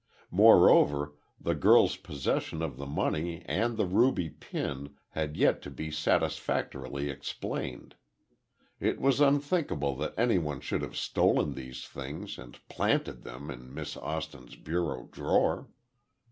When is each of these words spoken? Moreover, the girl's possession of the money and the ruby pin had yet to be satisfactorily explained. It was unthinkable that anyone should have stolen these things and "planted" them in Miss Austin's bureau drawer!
Moreover, 0.31 1.13
the 1.39 1.53
girl's 1.53 1.95
possession 1.95 2.63
of 2.63 2.77
the 2.77 2.87
money 2.87 3.43
and 3.45 3.77
the 3.77 3.85
ruby 3.85 4.29
pin 4.31 4.95
had 5.09 5.37
yet 5.37 5.61
to 5.61 5.69
be 5.69 5.91
satisfactorily 5.91 7.11
explained. 7.11 7.93
It 8.79 8.99
was 8.99 9.21
unthinkable 9.21 9.95
that 9.97 10.15
anyone 10.17 10.59
should 10.59 10.81
have 10.81 10.97
stolen 10.97 11.53
these 11.53 11.85
things 11.87 12.39
and 12.39 12.57
"planted" 12.67 13.21
them 13.21 13.51
in 13.51 13.71
Miss 13.71 13.95
Austin's 13.95 14.55
bureau 14.55 15.07
drawer! 15.11 15.67